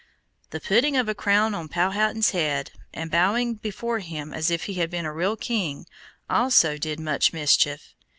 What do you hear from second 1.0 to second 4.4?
a crown on Powhatan's head, and bowing before him